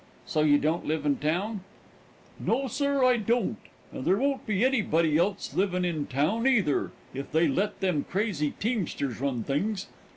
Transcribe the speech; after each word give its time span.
"So 0.25 0.41
you 0.41 0.57
don't 0.57 0.87
live 0.87 1.05
in 1.05 1.17
town?" 1.17 1.61
"No, 2.39 2.65
sir, 2.67 3.03
I 3.05 3.17
don't, 3.17 3.57
and 3.93 4.03
there 4.03 4.17
won't 4.17 4.47
be 4.47 4.65
anybody 4.65 5.15
else 5.15 5.53
livin' 5.53 5.85
in 5.85 6.07
town, 6.07 6.47
either, 6.47 6.89
if 7.13 7.31
they 7.31 7.47
let 7.47 7.81
them 7.81 8.05
crazy 8.09 8.55
teamsters 8.59 9.21
run 9.21 9.43
things. 9.43 9.85